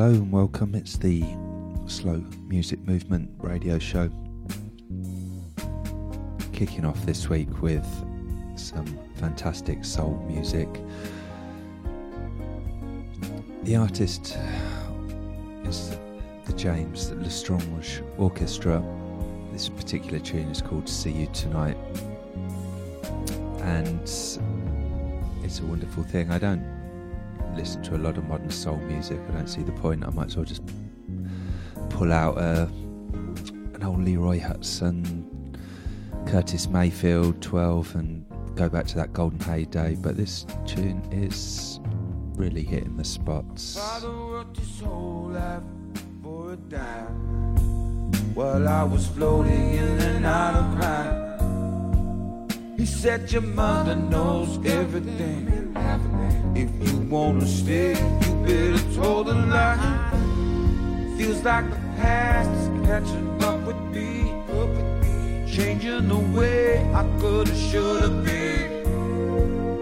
[0.00, 0.74] Hello and welcome.
[0.74, 1.22] It's the
[1.84, 4.10] Slow Music Movement radio show.
[6.54, 7.86] Kicking off this week with
[8.56, 8.86] some
[9.16, 10.70] fantastic soul music.
[13.64, 14.38] The artist
[15.64, 15.98] is
[16.46, 18.82] the James Lestrange Orchestra.
[19.52, 21.76] This particular tune is called See You Tonight.
[23.64, 26.30] And it's a wonderful thing.
[26.30, 26.79] I don't
[27.54, 29.18] listen to a lot of modern soul music.
[29.28, 30.04] I don't see the point.
[30.04, 30.62] I might as well just
[31.90, 32.66] pull out uh,
[33.74, 35.56] an old Leroy Hutson,
[36.26, 38.24] Curtis Mayfield 12 and
[38.54, 39.96] go back to that golden heyday.
[39.96, 41.80] But this tune is
[42.34, 43.76] really hitting the spots.
[48.34, 51.30] While I was floating in and out of crime,
[52.78, 55.60] he said, Your mother knows everything.
[56.60, 61.16] If you wanna stay, you better toe the line.
[61.16, 64.34] Feels like the past is catching up with me,
[65.50, 68.84] changing the way I coulda, shoulda been.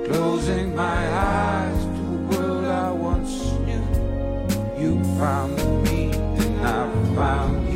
[0.07, 3.35] Closing my eyes to a world I once
[3.67, 3.83] knew.
[4.81, 7.67] You found me, and I found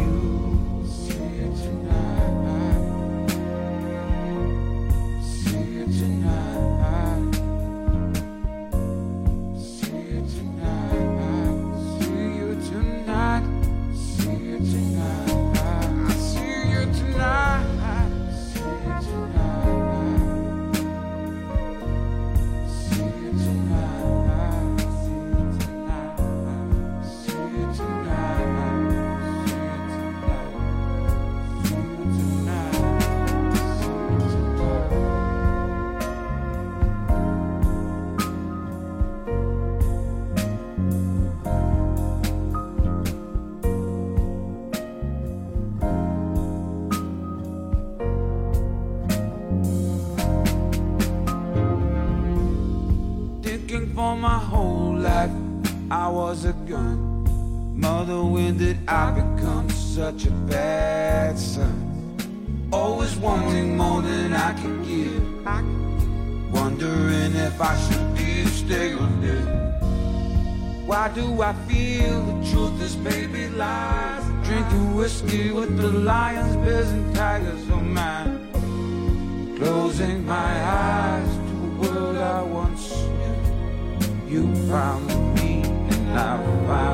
[71.03, 74.23] Why do I feel the truth is baby lies?
[74.47, 79.57] Drinking whiskey with the lions, bears, and tigers oh of mine.
[79.59, 84.33] Closing my eyes to a world I once knew.
[84.33, 86.37] You found me and I
[86.69, 86.92] found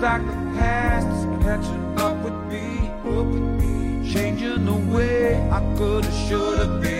[0.00, 5.58] Like the past is catching up with me, up with me, changing the way I
[5.76, 6.97] coulda, shoulda been.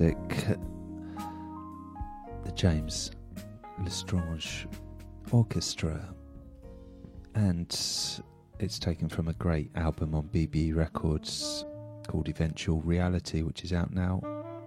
[0.00, 0.56] Music.
[2.44, 3.10] The James
[3.84, 4.66] Lestrange
[5.30, 6.14] Orchestra.
[7.34, 7.68] And
[8.58, 11.66] it's taken from a great album on BB Records
[12.08, 14.20] called Eventual Reality, which is out now.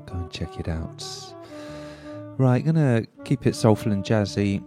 [0.06, 1.04] Go and check it out.
[2.38, 4.64] Right, gonna keep it soulful and jazzy.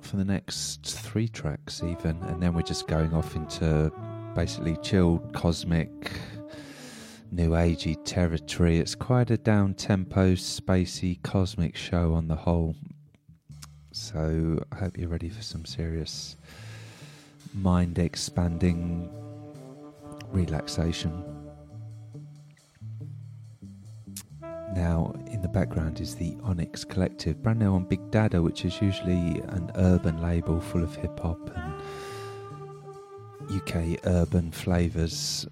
[0.00, 3.90] for the next three tracks, even, and then we're just going off into
[4.34, 6.12] basically chilled, cosmic,
[7.34, 8.78] new agey territory.
[8.78, 12.76] It's quite a down tempo, spacey, cosmic show on the whole.
[13.90, 16.36] So I hope you're ready for some serious
[17.52, 19.10] mind expanding
[20.30, 21.24] relaxation.
[24.74, 28.80] Now, in the background is the Onyx Collective, brand new on Big Dada, which is
[28.80, 31.74] usually an urban label full of hip hop and
[33.60, 35.46] UK urban flavours.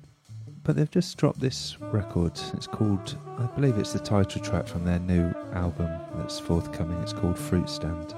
[0.65, 2.39] But they've just dropped this record.
[2.55, 7.03] It's called, I believe it's the title track from their new album that's forthcoming.
[7.03, 8.15] It's called Fruit Stand.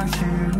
[0.00, 0.59] Like she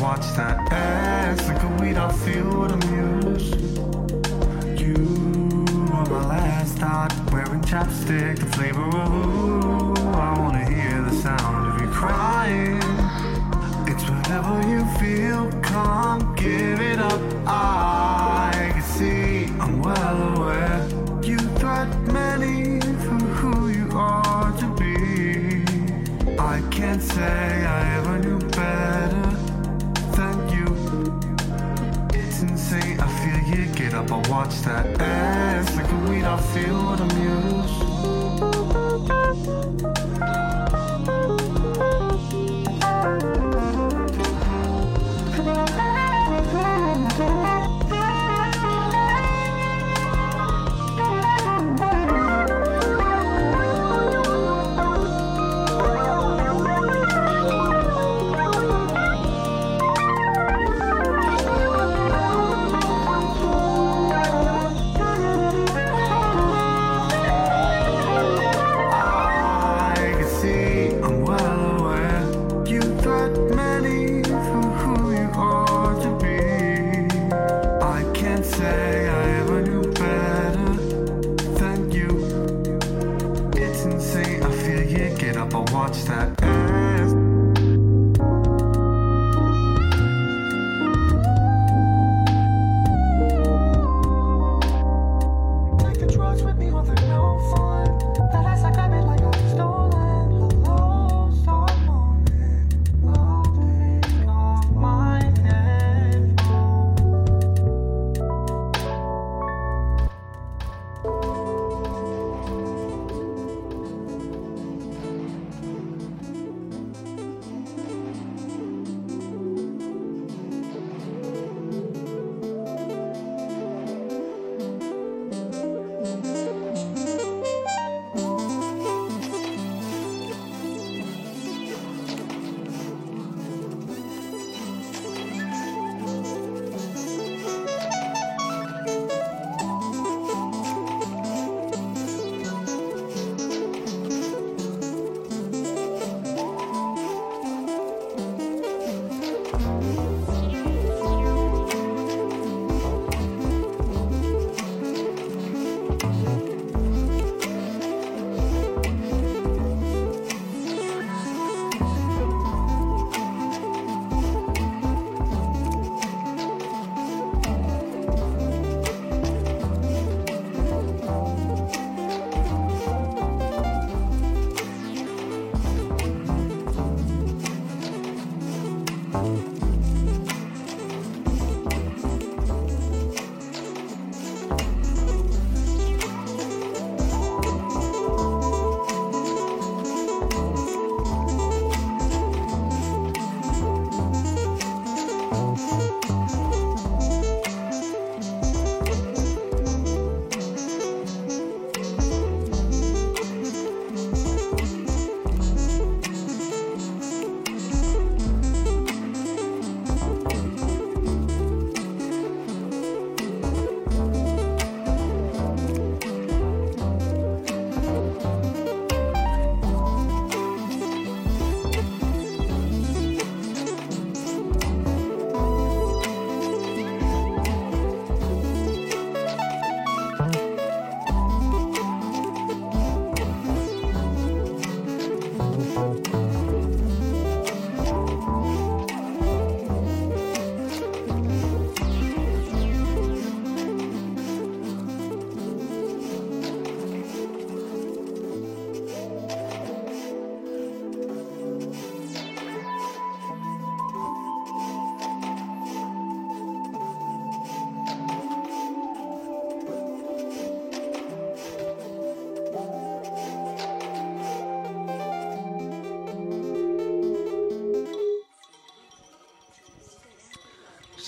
[0.00, 1.98] watch that ass like a weed.
[1.98, 2.10] I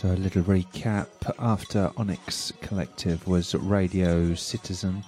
[0.03, 1.07] So, a little recap
[1.39, 5.05] after Onyx Collective was Radio Citizen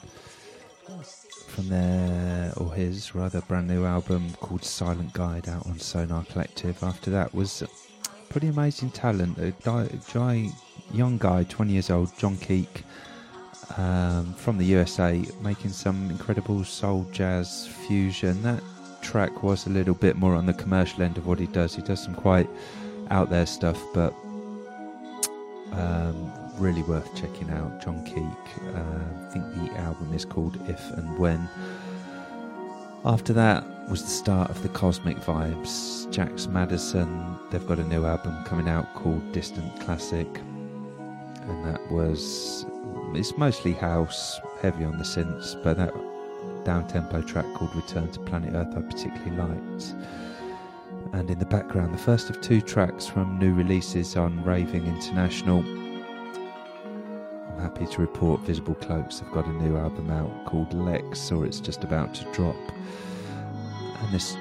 [1.49, 6.81] from their, or his rather, brand new album called Silent Guide out on Sonar Kollektiv.
[6.85, 7.65] After that was
[8.29, 10.53] pretty amazing talent, a guy,
[10.93, 12.85] young guy, 20 years old, John Keek,
[13.77, 18.41] um, from the USA, making some incredible soul jazz fusion.
[18.45, 18.63] That
[19.03, 21.75] track was a little bit more on the commercial end of what he does.
[21.75, 22.49] He does some quite
[23.11, 24.15] out there stuff, but
[25.77, 27.83] um, really worth checking out.
[27.83, 28.75] John Keek.
[28.75, 31.49] Uh, I think the album is called If and When.
[33.05, 36.11] After that was the start of the Cosmic Vibes.
[36.11, 42.65] Jax Madison, they've got a new album coming out called Distant Classic, and that was
[43.15, 45.93] it's mostly house, heavy on the synths, but that
[46.65, 49.95] down tempo track called Return to Planet Earth I particularly liked.
[51.15, 55.61] And in the background, the first of two tracks from new releases on Raving International
[57.49, 61.47] I'm happy to report Visible Cloaks have got a new album out called Lex, or
[61.47, 62.57] it's just about to drop.
[64.03, 64.37] And this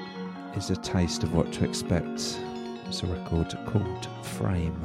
[0.56, 2.40] is a taste of what to expect.
[2.88, 4.84] It's a record called Frame.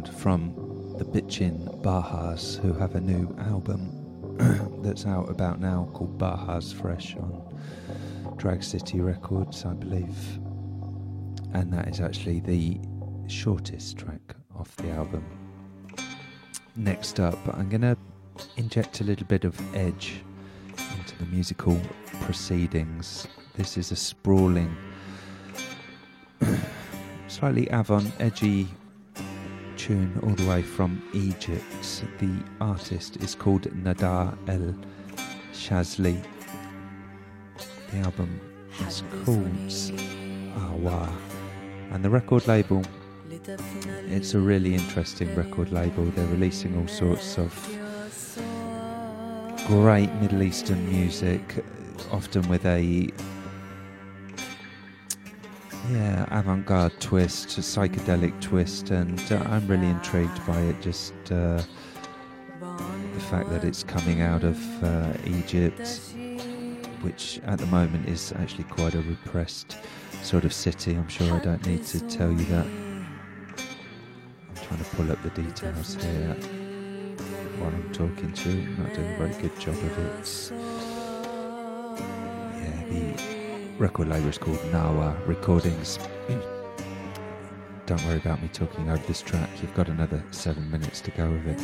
[0.00, 4.32] Background from the Bitchin Bajas, who have a new album
[4.82, 10.38] that's out about now called Bajas Fresh on Drag City Records, I believe.
[11.52, 12.80] And that is actually the
[13.28, 15.24] shortest track off the album.
[16.76, 17.96] Next up, I'm going to
[18.56, 20.22] inject a little bit of edge
[20.96, 21.78] into the musical
[22.22, 23.26] proceedings.
[23.54, 24.74] This is a sprawling,
[27.28, 28.68] slightly avant edgy
[29.90, 32.04] tune all the way from Egypt.
[32.20, 34.72] The artist is called Nadah El
[35.52, 36.22] Shazly.
[37.90, 38.40] The album
[38.86, 39.50] is called
[40.62, 41.12] Ahwar,
[41.90, 42.84] and the record label.
[44.16, 46.04] It's a really interesting record label.
[46.04, 47.50] They're releasing all sorts of
[49.66, 51.64] great Middle Eastern music,
[52.12, 53.10] often with a
[55.92, 60.80] yeah avant-garde twist, a psychedelic twist, and uh, I'm really intrigued by it.
[60.80, 61.62] Just uh,
[62.60, 66.00] the fact that it's coming out of uh, Egypt,
[67.00, 69.78] which at the moment is actually quite a repressed
[70.22, 70.94] sort of city.
[70.94, 72.66] I'm sure I don't need to tell you that.
[72.66, 73.06] I'm
[74.62, 76.36] trying to pull up the details here
[77.58, 78.62] while I'm talking to you.
[78.62, 80.52] I'm not doing a very good job of it.
[82.56, 83.39] Yeah, the
[83.80, 85.98] record label is called Nawa Recordings.
[87.86, 89.48] Don't worry about me talking over this track.
[89.62, 91.58] You've got another seven minutes to go with it.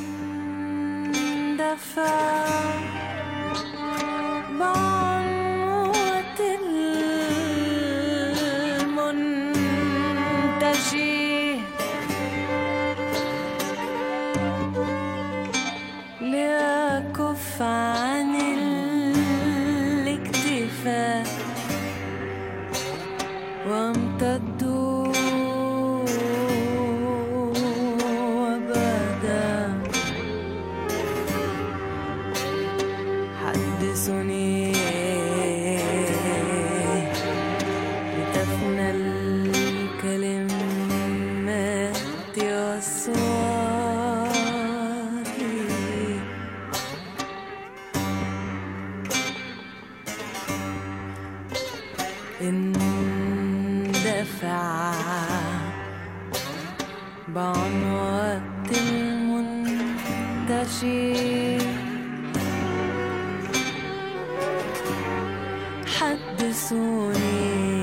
[66.66, 66.74] 诉
[67.12, 67.76] 你。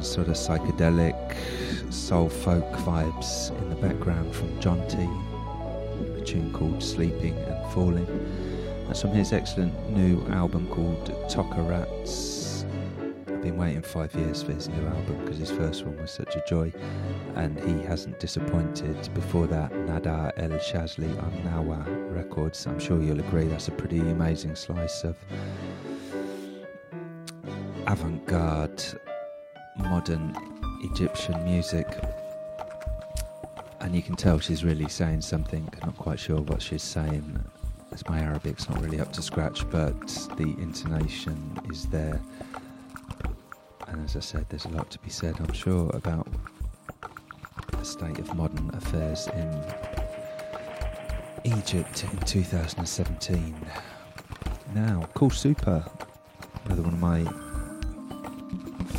[0.00, 1.36] Sort of psychedelic,
[1.92, 4.96] soul folk vibes in the background from John T.
[6.20, 8.06] A tune called Sleeping and Falling.
[8.86, 12.64] That's from his excellent new album called Toca Rats.
[13.26, 16.34] I've been waiting five years for his new album because his first one was such
[16.34, 16.72] a joy
[17.36, 18.96] and he hasn't disappointed.
[19.14, 21.84] Before that, Nadah El Shazly on Nawa
[22.14, 22.66] Records.
[22.66, 25.16] I'm sure you'll agree that's a pretty amazing slice of
[27.86, 28.82] avant garde,
[29.78, 30.36] modern
[30.82, 31.86] Egyptian music.
[33.80, 35.68] And you can tell she's really saying something.
[35.84, 37.44] Not quite sure what she's saying,
[37.92, 40.06] as my Arabic's not really up to scratch, but
[40.36, 42.20] the intonation is there.
[43.86, 46.28] And as I said, there's a lot to be said, I'm sure, about
[47.72, 49.64] the state of modern affairs in
[51.44, 53.54] Egypt in 2017.
[54.74, 55.84] Now, Call Super,
[56.66, 57.47] another one of my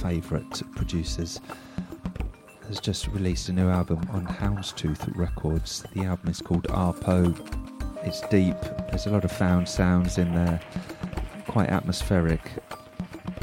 [0.02, 1.40] favourite producers,
[2.68, 5.84] has just released a new album on Houndstooth Records.
[5.94, 7.36] The album is called Arpo.
[8.06, 8.56] It's deep,
[8.90, 10.62] there's a lot of found sounds in there,
[11.48, 12.42] quite atmospheric,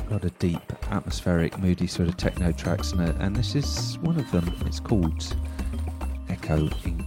[0.09, 3.99] a lot of deep, atmospheric, moody sort of techno tracks in it, and this is
[3.99, 4.51] one of them.
[4.65, 5.37] It's called
[6.29, 7.06] Echo Inc.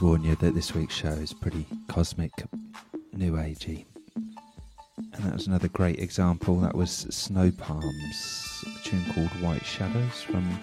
[0.00, 2.32] did warn you that this week's show is pretty cosmic,
[3.12, 3.84] new agey.
[4.96, 6.56] And that was another great example.
[6.60, 10.58] That was Snow Palms, a tune called White Shadows from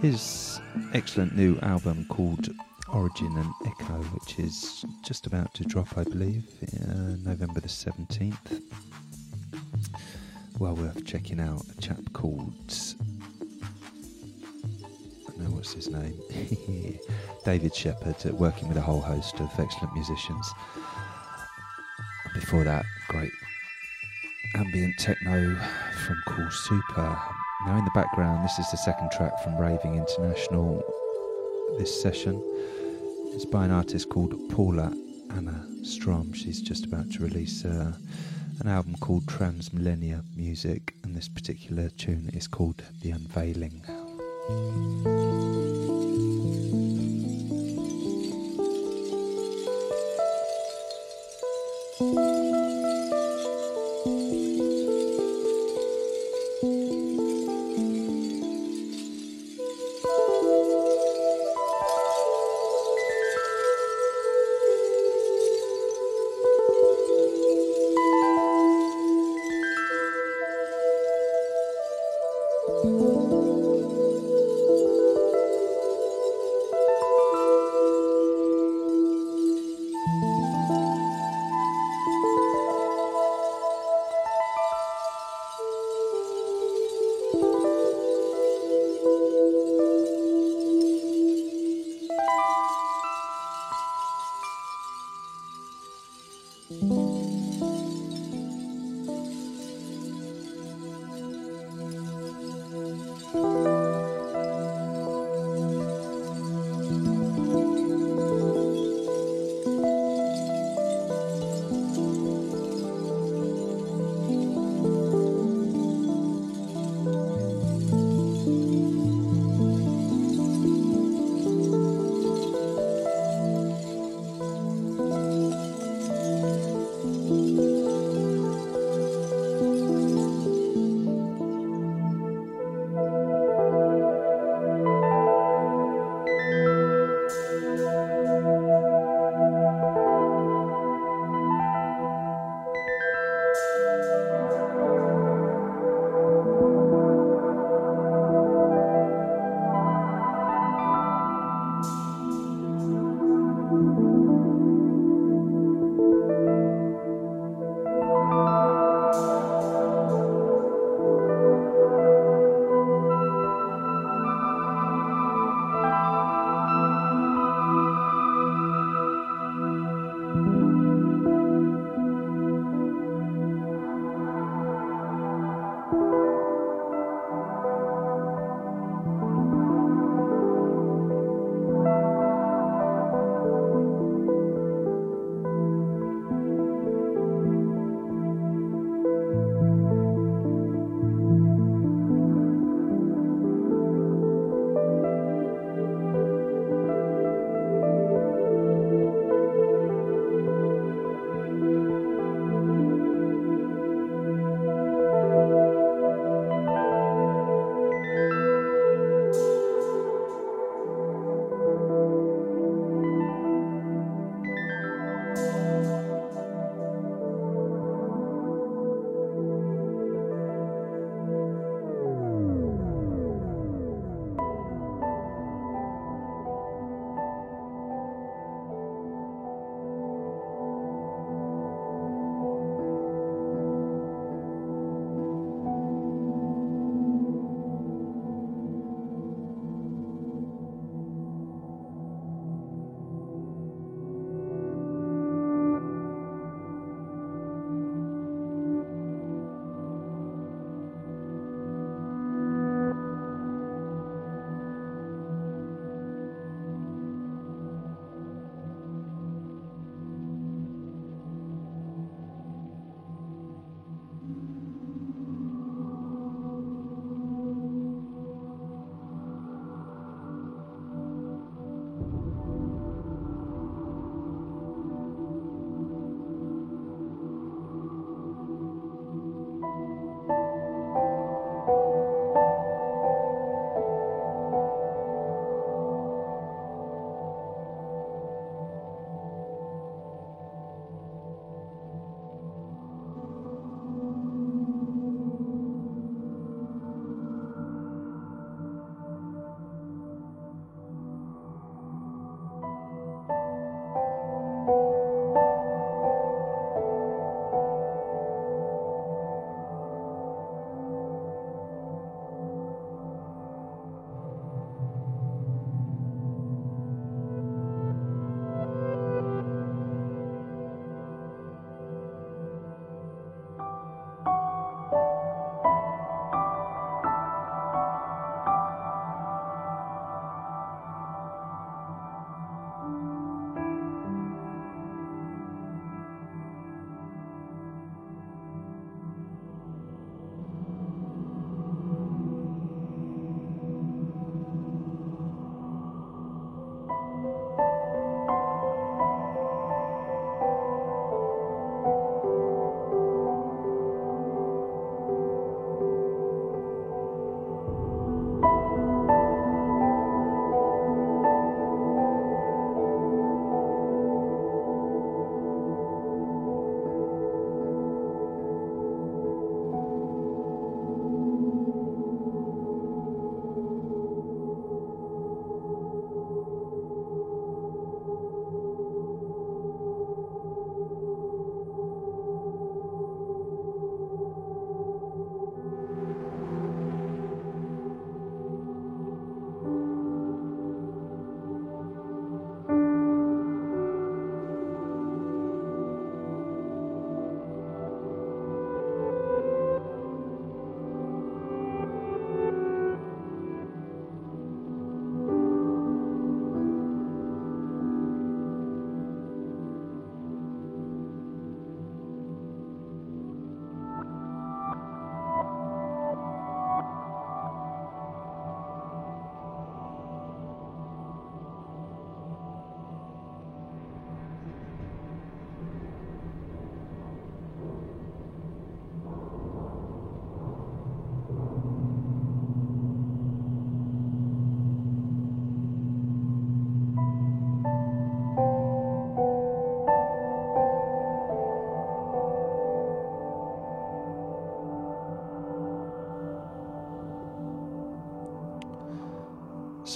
[0.00, 0.60] his
[0.92, 2.48] excellent new album called
[2.92, 6.44] Origin and Echo, which is just about to drop, I believe,
[6.88, 8.60] uh, November the 17th.
[10.58, 11.62] Well worth checking out.
[11.76, 12.52] A chap called.
[15.50, 16.20] What's his name?
[17.44, 20.50] David Sheppard, uh, working with a whole host of excellent musicians.
[22.34, 23.32] Before that, great
[24.54, 25.56] ambient techno
[26.06, 27.18] from Call Super.
[27.66, 30.82] Now, in the background, this is the second track from Raving International
[31.78, 32.42] this session.
[33.34, 36.32] It's by an artist called Pauline Anna Strom.
[36.32, 37.92] She's just about to release uh,
[38.60, 43.82] an album called Transmillennia Music, and this particular tune is called The Unveiling.
[44.48, 45.71] Música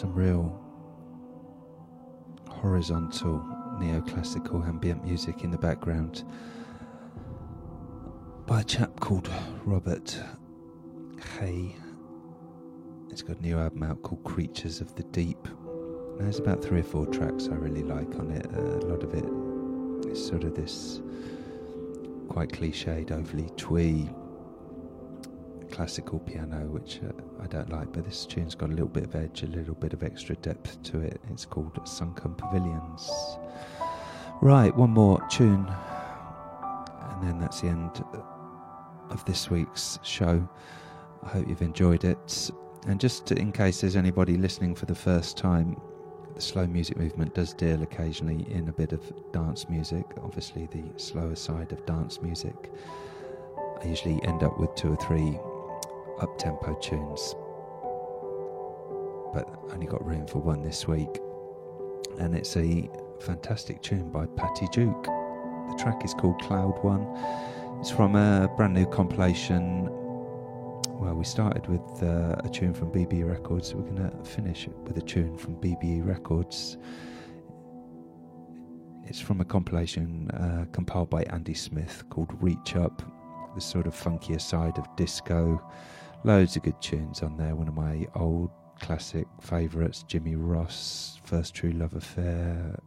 [0.07, 0.61] some real
[2.49, 3.39] horizontal
[3.81, 6.25] neoclassical ambient music in the background
[8.47, 9.29] by a chap called
[9.65, 10.19] Robert
[11.39, 11.75] Haigh.
[13.11, 15.49] It's got a new album out called Creatures of the Deep.
[16.19, 18.47] There's about three or four tracks I really like on it.
[18.55, 21.01] Uh, a lot of it is sort of this
[22.29, 24.09] quite cliched, overly twee
[25.77, 27.13] classical piano, which uh,
[27.43, 29.93] I don't like, but this tune's got a little bit of edge, a little bit
[29.93, 31.21] of extra depth to it.
[31.31, 33.11] It's called Sunken Pavilions.
[34.41, 35.71] Right, one more tune,
[37.11, 38.03] and then that's the end
[39.11, 40.49] of this week's show.
[41.23, 42.51] I hope you've enjoyed it.
[42.87, 45.79] And just in case there's anybody listening for the first time,
[46.35, 50.85] the slow music movement does deal occasionally in a bit of dance music, obviously, the
[50.99, 52.73] slower side of dance music.
[53.83, 55.39] I usually end up with two or three
[56.21, 57.35] up tempo tunes,
[59.35, 61.21] but only got room for one this week.
[62.19, 62.89] And it's a
[63.21, 65.05] fantastic tune by Patty Duke.
[65.05, 67.07] The track is called Cloud One.
[67.81, 69.89] It's from a brand new compilation.
[70.99, 73.75] Well, we started with uh, a tune from BBE Records.
[73.75, 76.79] We're going to finish with a tune from BBE Records.
[79.05, 83.03] It's from a compilation uh, compiled by Andy Smith called Reach Up,
[83.55, 85.63] the sort of funkier side of disco.
[86.27, 87.55] Loads of good tunes on there.
[87.55, 88.51] One of my old
[88.81, 92.81] classic favourites, Jimmy Ross, First True Love Affair.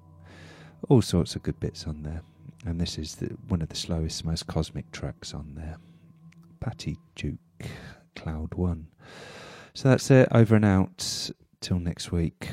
[0.90, 2.22] All sorts of good bits on there.
[2.66, 5.78] And this is the, one of the slowest, most cosmic tracks on there.
[6.60, 7.40] Patty Duke,
[8.14, 8.88] Cloud One.
[9.74, 10.28] So that's it.
[10.34, 11.32] Over and out.
[11.62, 12.50] Till next week.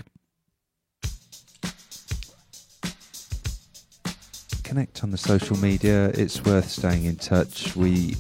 [4.62, 6.10] Connect on the social media.
[6.10, 7.74] It's worth staying in touch.
[7.74, 8.14] We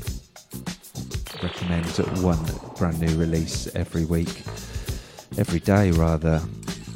[1.46, 1.86] recommend
[2.24, 2.44] one
[2.76, 4.42] brand new release every week,
[5.38, 6.40] every day rather.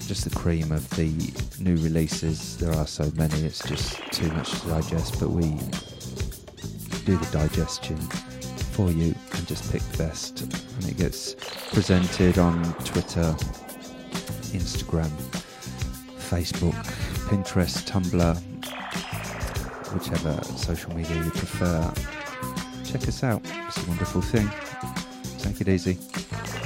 [0.09, 1.12] Just the cream of the
[1.61, 2.59] new releases.
[2.59, 5.51] There are so many, it's just too much to digest, but we
[7.05, 7.96] do the digestion
[8.74, 10.40] for you and just pick the best.
[10.40, 11.36] And it gets
[11.72, 13.32] presented on Twitter,
[14.51, 15.12] Instagram,
[16.18, 16.74] Facebook,
[17.28, 18.34] Pinterest, Tumblr,
[19.94, 22.19] whichever social media you prefer
[22.91, 23.41] check us out.
[23.45, 24.51] It's a wonderful thing.
[25.38, 26.59] Take it easy.